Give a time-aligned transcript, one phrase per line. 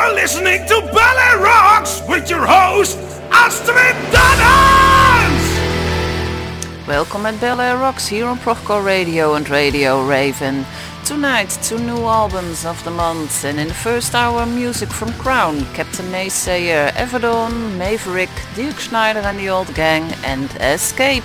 [0.00, 2.96] You're listening to Ballet Rocks with your host,
[3.30, 5.44] Astrid Dannens!
[6.88, 10.64] Welcome at Air Rocks here on Proco Radio and Radio Raven.
[11.04, 15.66] Tonight, two new albums of the month, and in the first hour, music from Crowne,
[15.74, 21.24] Captain Naysayer, Everdon, Maverick, Dirk Schneider and the Old Gang, and Escape.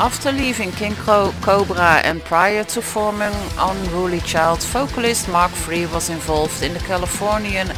[0.00, 6.08] After leaving King Co- Kobra and prior to forming Unruly Child, vocalist Mark Free was
[6.08, 7.68] involved in the Californian,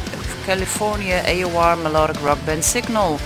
[0.45, 3.17] California AOR melodic rock band Signal.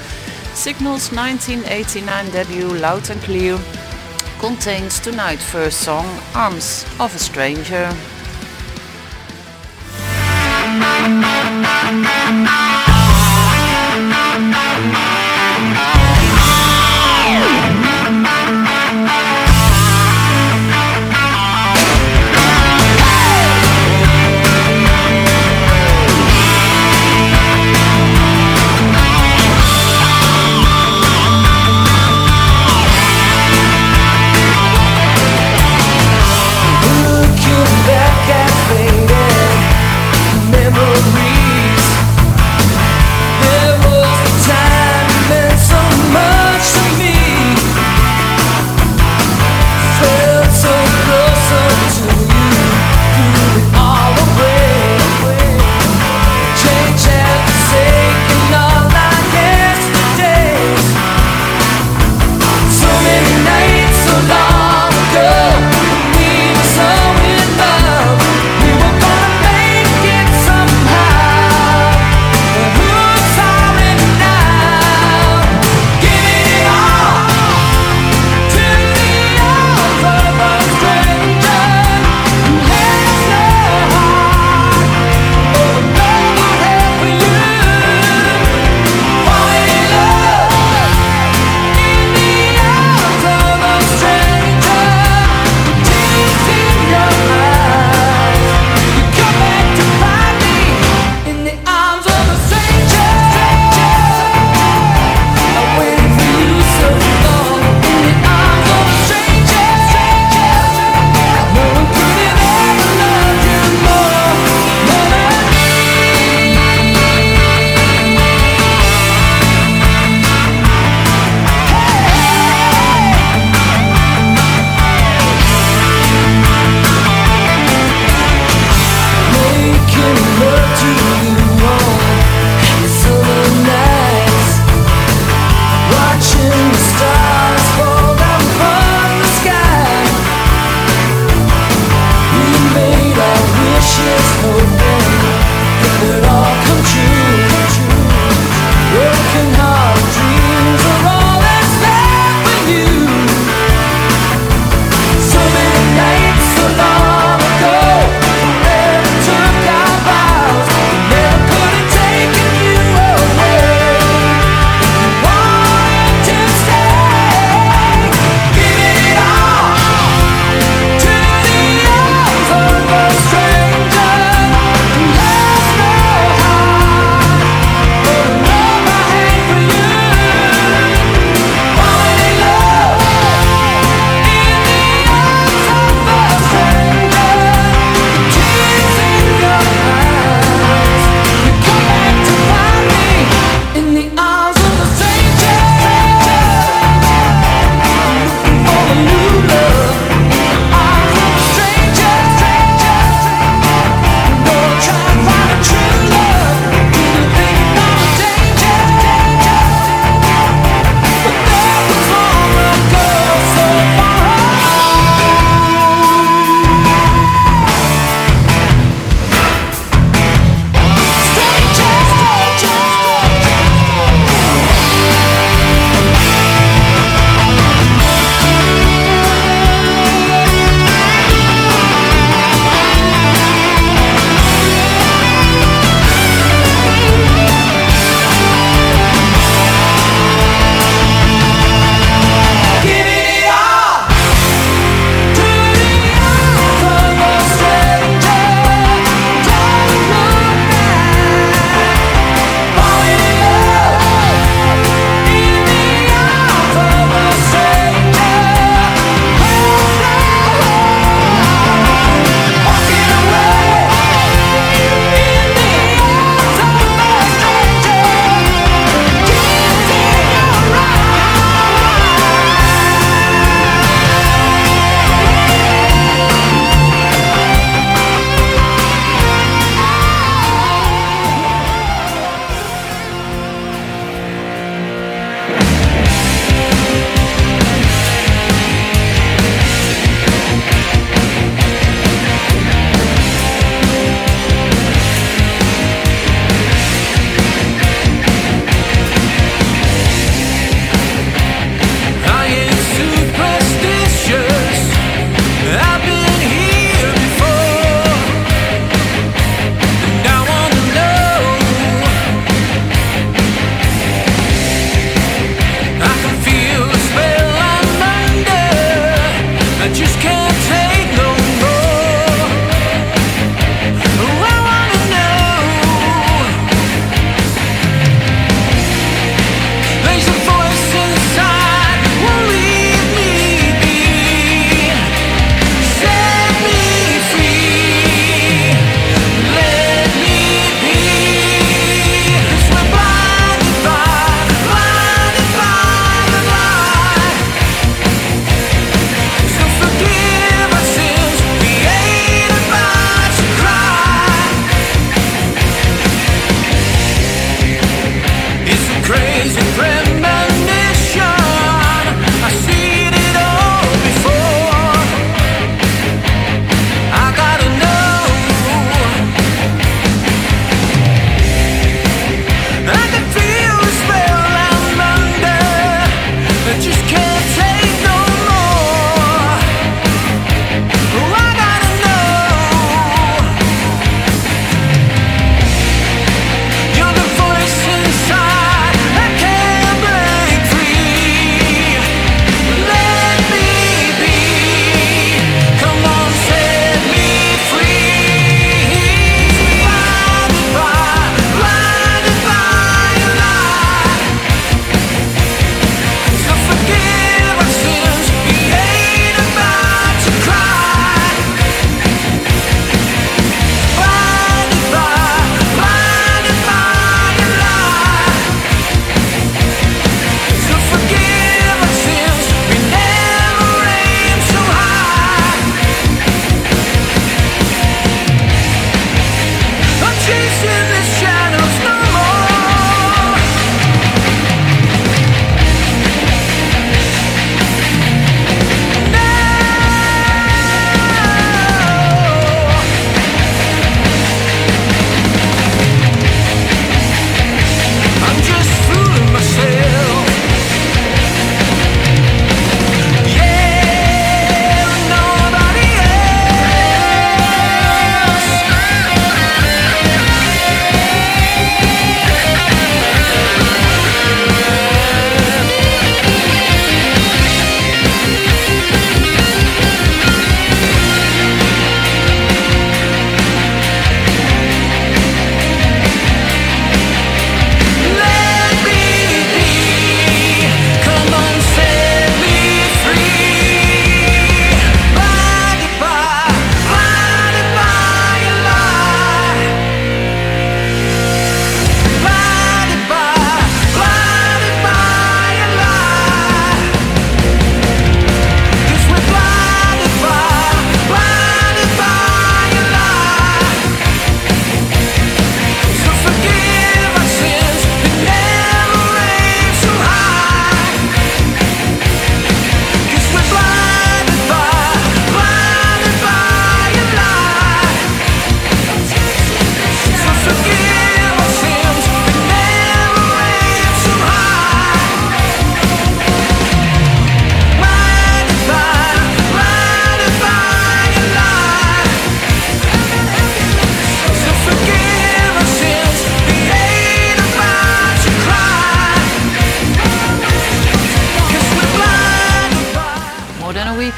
[0.55, 3.59] Signal's 1989 debut, Loud and Clear,
[4.39, 7.93] contains tonight's first song, Arms of a Stranger.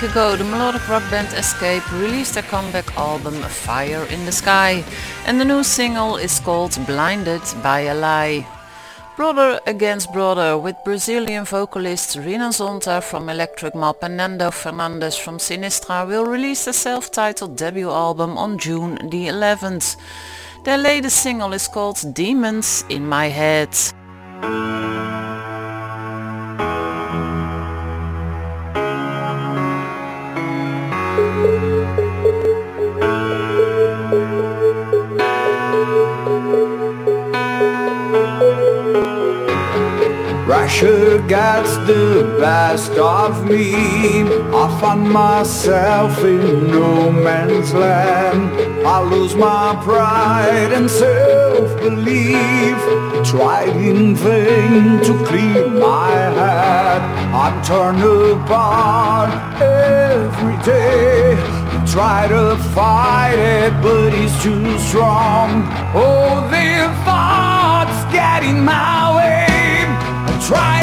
[0.04, 4.84] Ago, the melodic rock band Escape released their comeback album Fire in the Sky,
[5.26, 8.46] and the new single is called Blinded by a Lie.
[9.16, 15.38] Brother Against Brother with Brazilian vocalist Renan Zonta from Electric Mob and Nando Fernandes from
[15.38, 19.96] Sinistra will release their self-titled debut album on June the 11th.
[20.64, 23.76] Their latest single is called Demons in My Head.
[40.82, 43.74] Russia gets the best of me.
[44.56, 48.88] I find myself in no man's land.
[48.88, 52.78] I lose my pride and self-belief.
[53.26, 57.02] Tried in vain to clear my head.
[57.36, 59.32] I'm torn apart
[59.62, 61.36] every day.
[61.92, 65.64] Try to fight it, but it's too strong.
[65.94, 69.49] Oh, the thoughts get in my way.
[70.50, 70.79] Try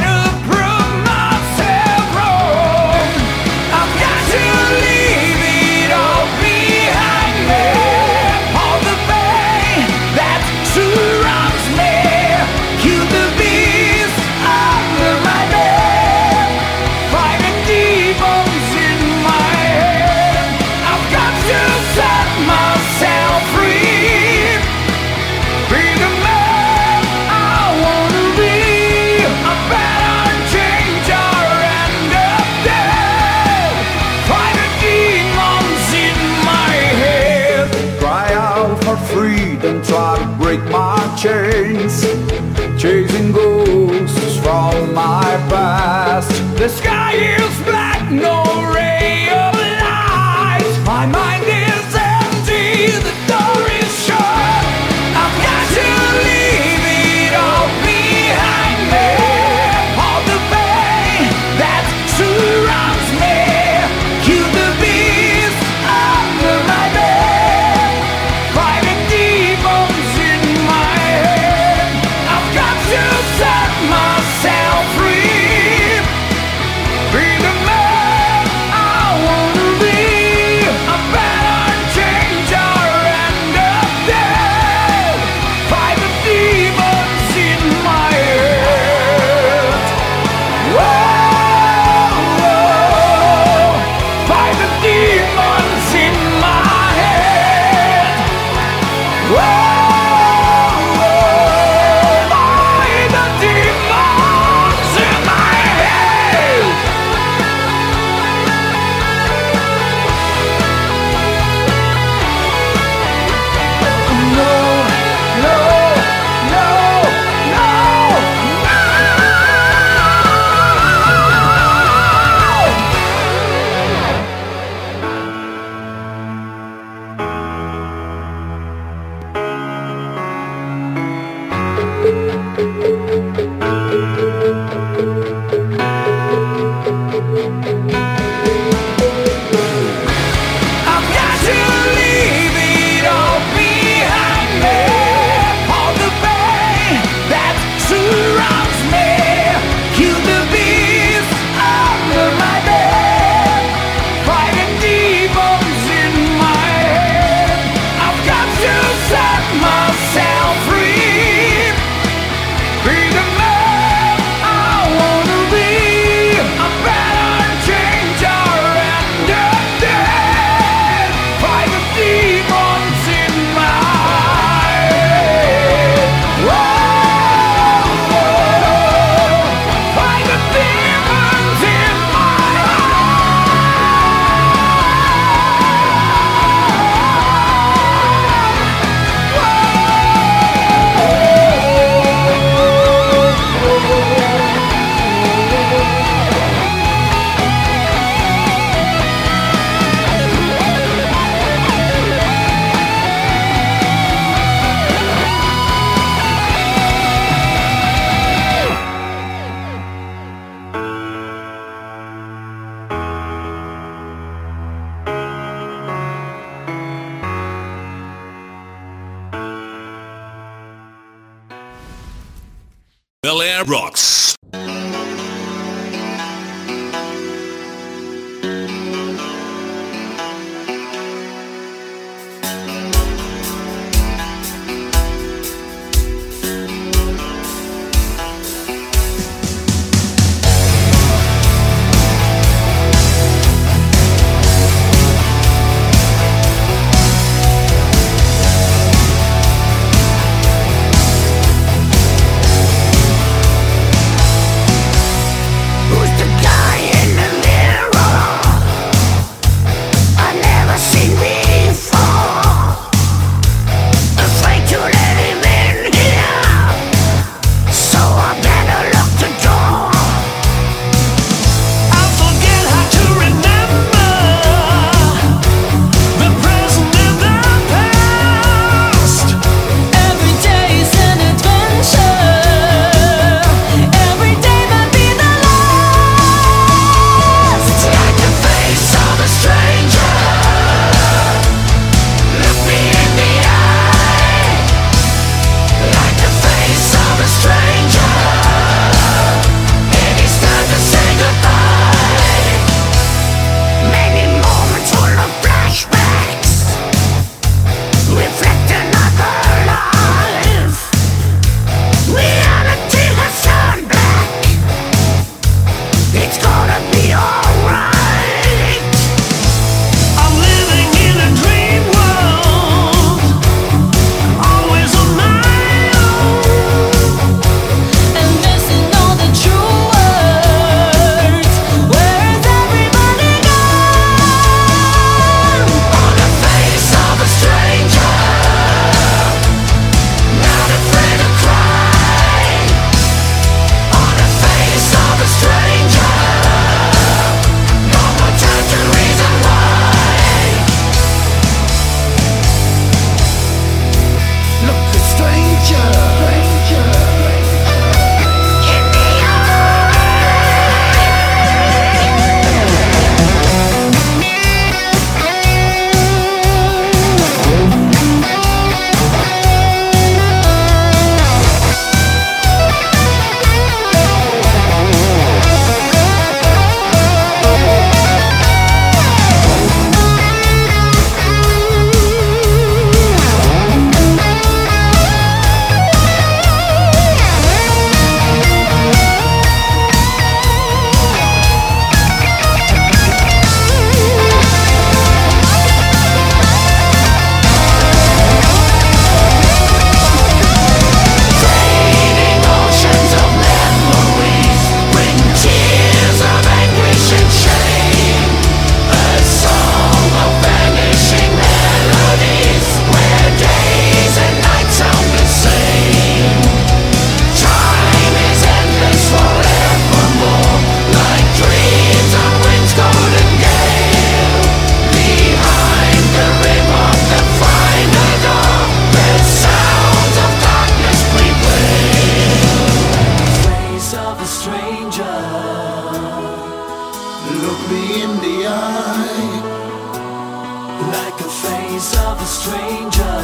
[442.36, 443.16] stranger.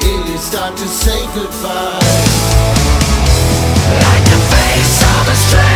[0.00, 2.00] It is time to say goodbye.
[4.06, 5.73] Like the face of a stranger.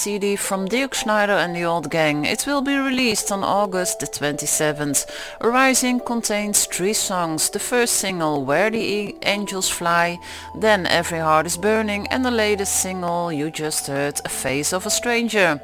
[0.00, 2.24] CD from Dirk Schneider and the Old Gang.
[2.24, 5.04] It will be released on August the 27th.
[5.42, 7.50] Rising contains three songs.
[7.50, 10.18] The first single, Where the Angels Fly,
[10.56, 14.86] then Every Heart is Burning and the latest single you just heard, A Face of
[14.86, 15.60] a Stranger.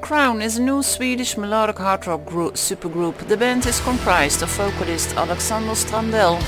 [0.00, 3.16] Crowne is a new Swedish melodic hard rock group, supergroup.
[3.28, 6.42] The band is comprised of vocalist Alexander Strandell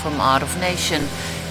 [0.00, 1.02] from Art of Nation,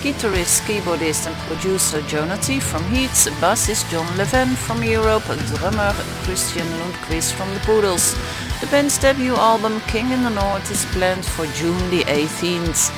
[0.05, 7.33] guitarist, keyboardist and producer Jonah from Heats, bassist John Leven from Europe, drummer Christian Lundqvist
[7.33, 8.13] from the Poodles.
[8.61, 12.91] The band's debut album King in the North is planned for June the 18th.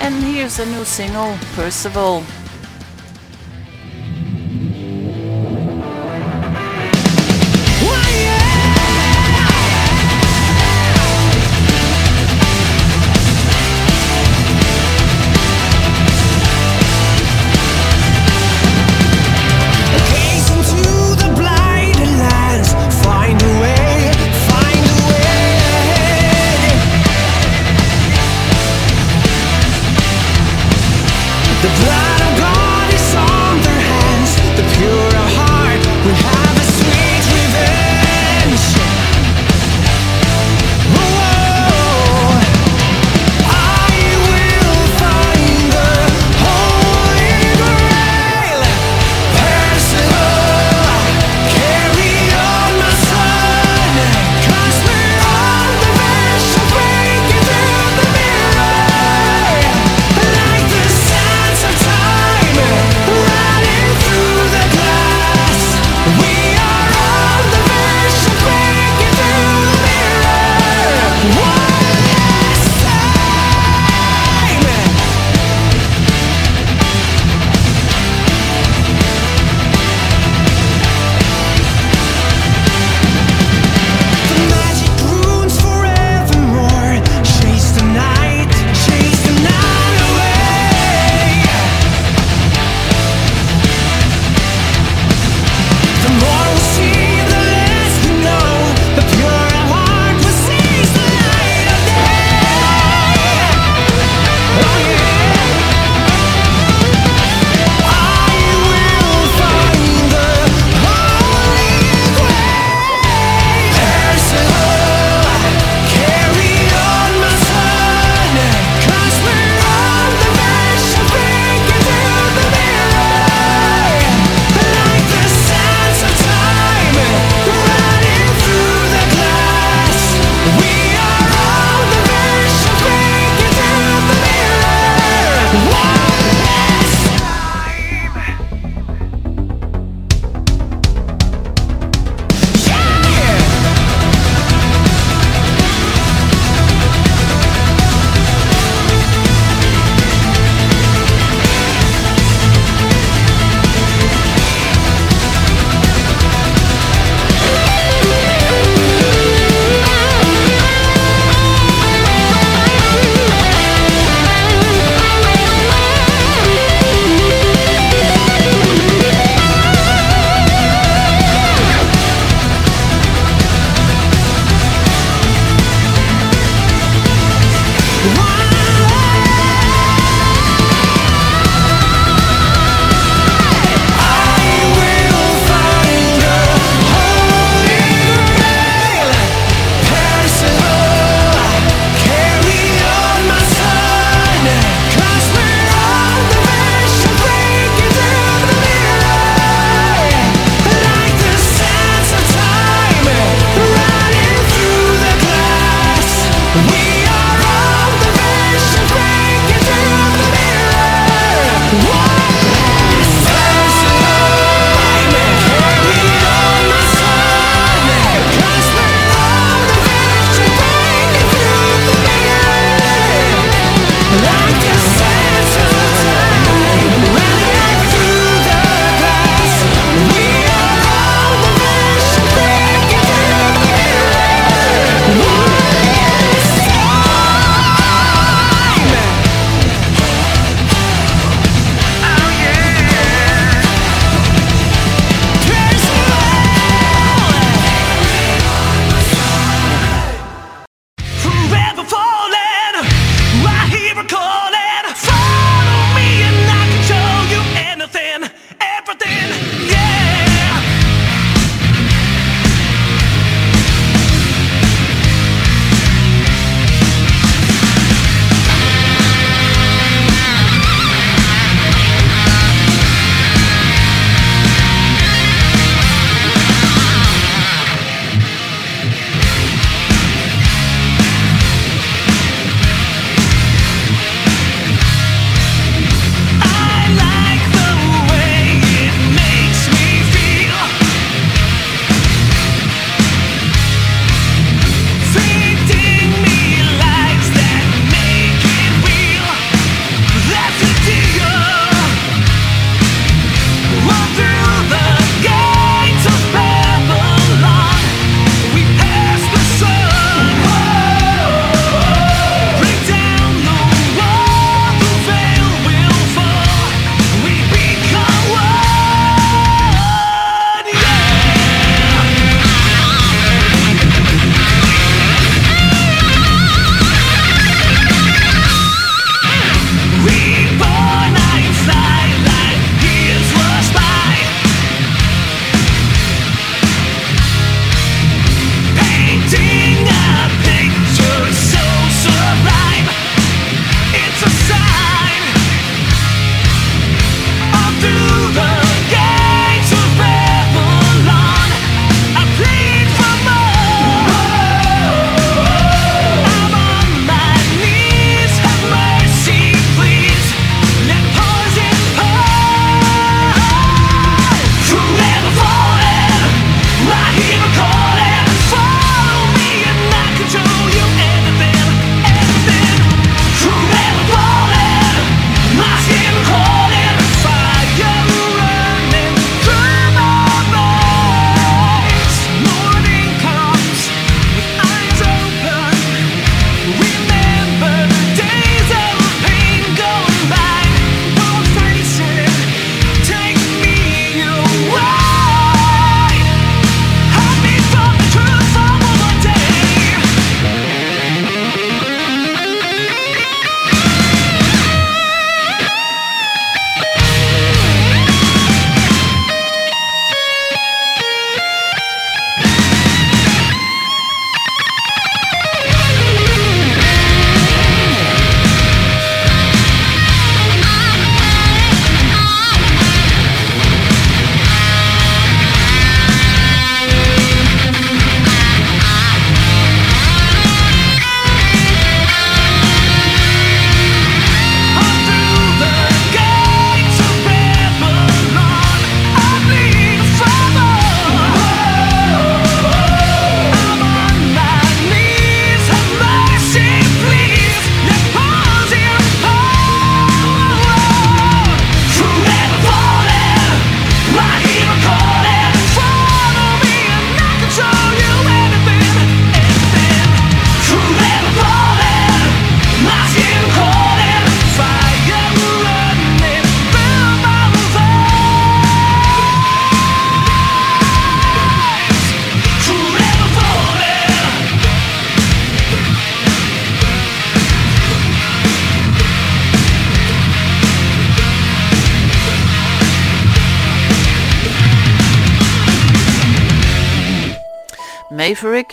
[0.00, 2.24] And here's a new single, Percival.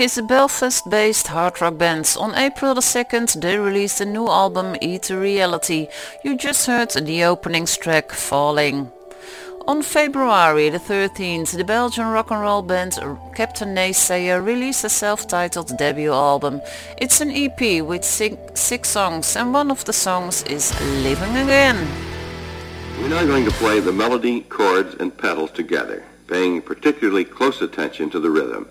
[0.03, 2.17] Is a Belfast-based hard rock band.
[2.19, 5.89] On April the 2nd they released a new album Ethereality.
[6.25, 8.91] You just heard the opening track Falling.
[9.65, 12.99] On February the 13th, the Belgian rock and roll band
[13.33, 16.59] Captain Naysayer released a self-titled debut album.
[16.97, 21.79] It's an EP with six, six songs and one of the songs is Living Again.
[22.99, 28.09] We're now going to play the melody, chords, and pedals together, paying particularly close attention
[28.09, 28.67] to the rhythm.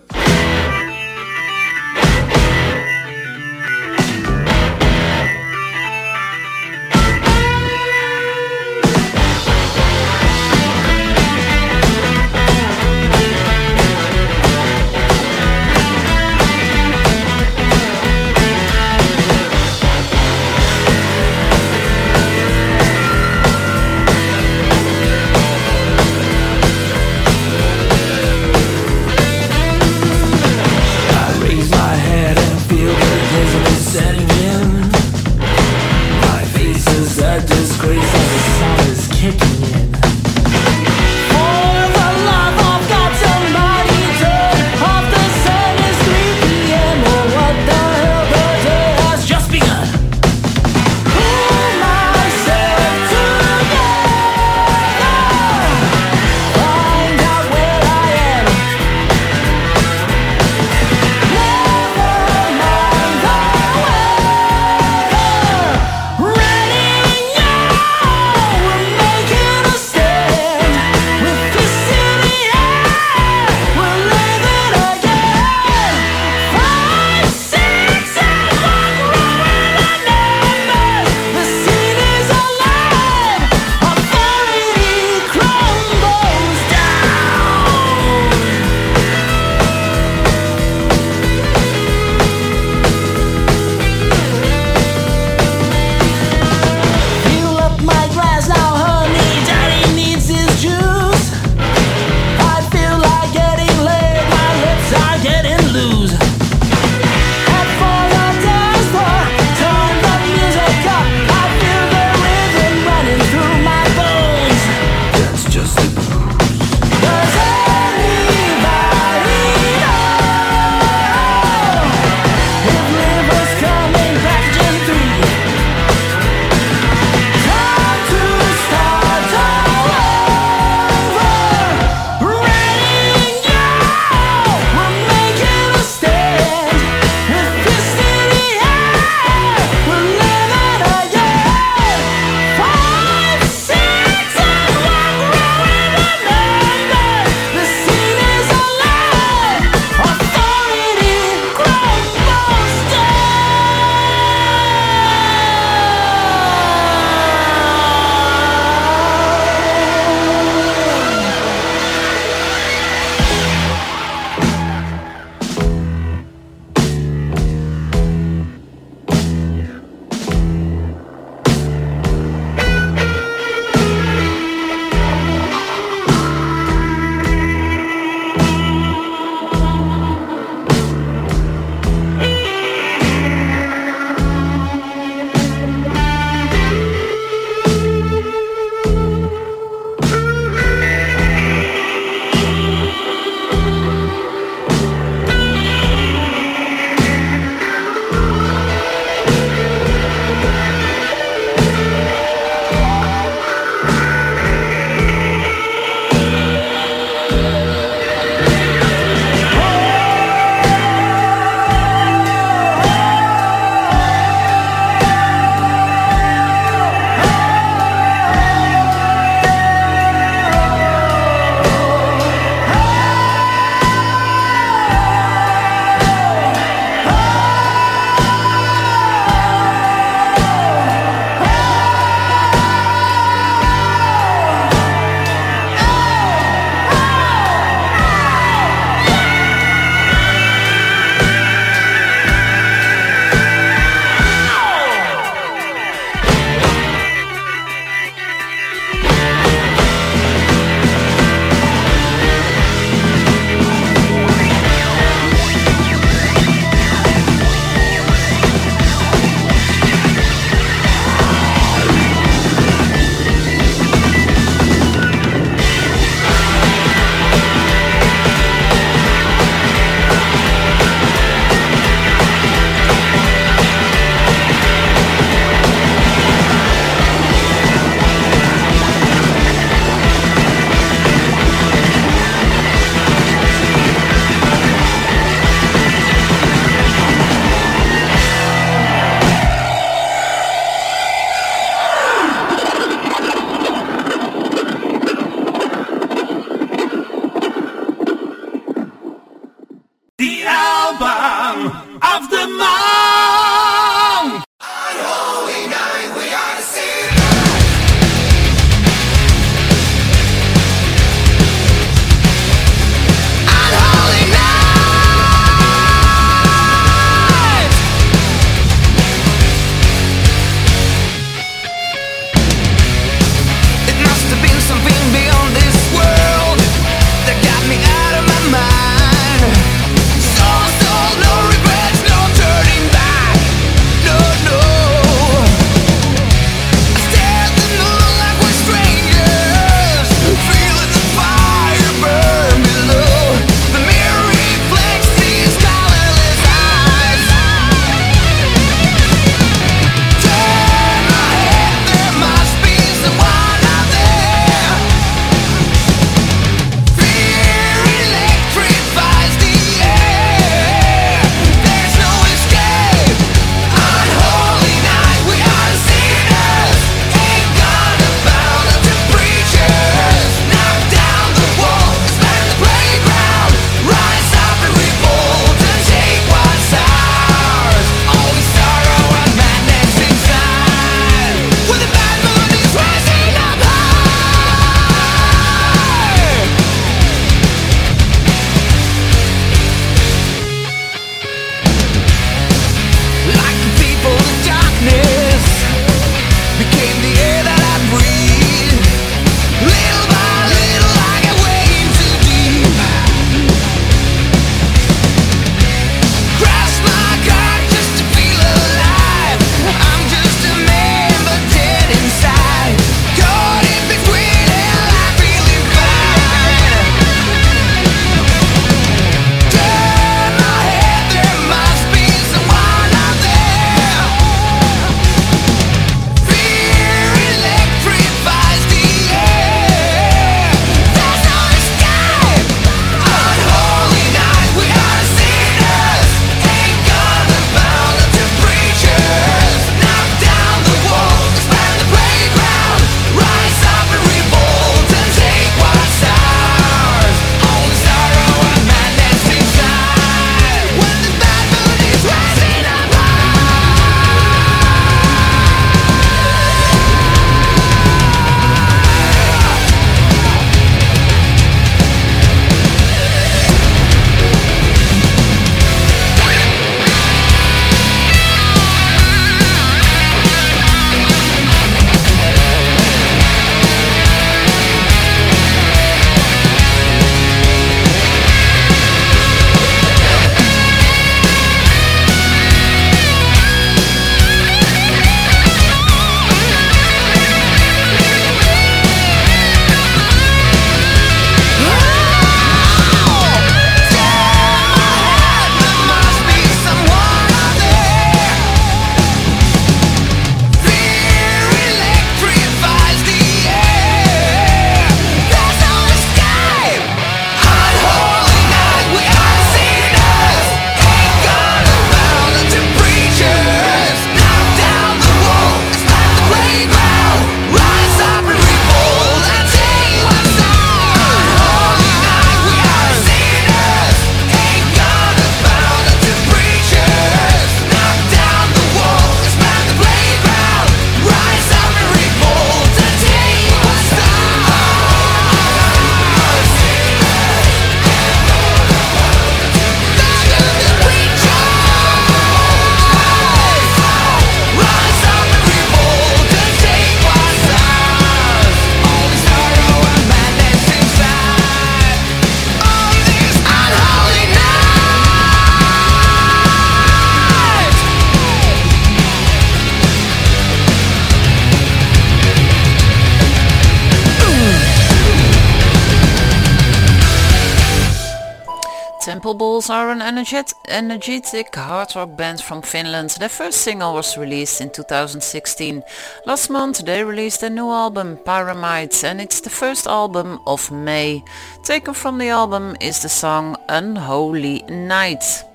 [570.33, 573.09] Energet- energetic hard rock band from Finland.
[573.19, 575.83] Their first single was released in 2016.
[576.25, 581.23] Last month they released a new album, Pyramids, and it's the first album of May.
[581.63, 585.52] Taken from the album is the song Unholy Night.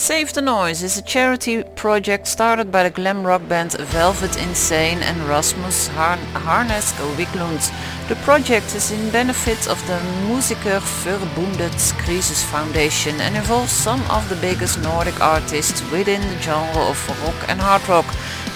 [0.00, 5.02] Save the Noise is a charity project started by the glam rock band Velvet Insane
[5.02, 7.70] and Rasmus Har- Harnesk Wiklund.
[8.08, 14.26] The project is in benefit of the Musiker Verbundet Crisis Foundation and involves some of
[14.30, 18.06] the biggest Nordic artists within the genre of rock and hard rock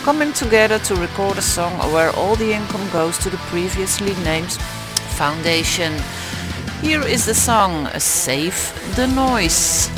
[0.03, 4.53] coming together to record a song where all the income goes to the previously named
[5.19, 5.93] foundation.
[6.81, 8.57] Here is the song Save
[8.97, 9.91] the Noise.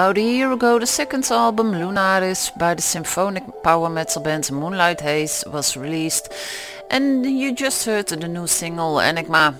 [0.00, 5.02] About a year ago, the second album, Lunaris, by the symphonic power metal band Moonlight
[5.02, 6.32] Haze, was released,
[6.90, 9.54] and you just heard the new single Enigma.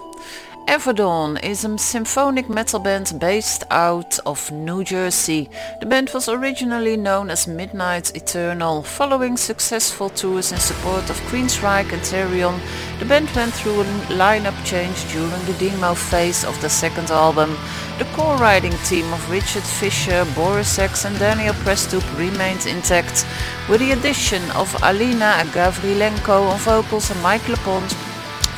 [0.71, 5.51] Everdawn is a symphonic metal band based out of New Jersey.
[5.81, 8.85] The band was originally known as Midnight Eternal.
[8.85, 12.61] Following successful tours in support of Queensryche and Therion,
[13.01, 17.59] the band went through a lineup change during the demo phase of the second album.
[17.99, 23.27] The core writing team of Richard Fisher, Boris Zaks and Daniel Prestup remained intact,
[23.69, 27.93] with the addition of Alina Gavrilenko on vocals and Mike LePond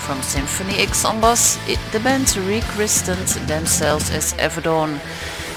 [0.02, 5.00] from Symphony X on bass, it, the band rechristened themselves as Everdawn.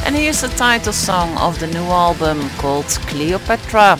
[0.06, 4.00] And here's the title song of the new album called Cleopatra.